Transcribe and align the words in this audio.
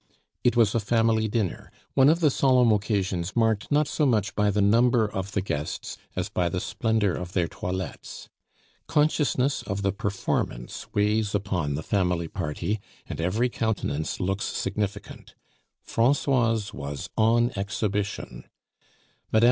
It 0.43 0.55
was 0.57 0.73
a 0.73 0.79
family 0.79 1.27
dinner, 1.27 1.71
one 1.93 2.09
of 2.09 2.21
the 2.21 2.31
solemn 2.31 2.71
occasions 2.71 3.35
marked 3.35 3.71
not 3.71 3.87
so 3.87 4.07
much 4.07 4.33
by 4.33 4.49
the 4.49 4.59
number 4.59 5.05
of 5.07 5.33
the 5.33 5.43
guests 5.43 5.95
as 6.15 6.27
by 6.27 6.49
the 6.49 6.59
splendor 6.59 7.13
of 7.15 7.33
their 7.33 7.47
toilettes. 7.47 8.27
Consciousness 8.87 9.61
of 9.61 9.83
the 9.83 9.91
performance 9.91 10.87
weighs 10.91 11.35
upon 11.35 11.75
the 11.75 11.83
family 11.83 12.27
party, 12.27 12.79
and 13.05 13.21
every 13.21 13.47
countenance 13.47 14.19
looks 14.19 14.45
significant. 14.45 15.35
Francoise 15.83 16.73
was 16.73 17.11
on 17.15 17.51
exhibition. 17.55 18.45
Mme. 19.31 19.39